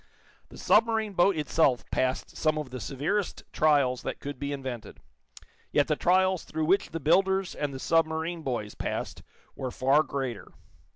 [0.49, 4.99] The submarine boat itself passed some of the severest trials that could be invented,
[5.71, 9.21] yet the trials through which the builders and the submarine boys passed
[9.55, 10.53] were far greater.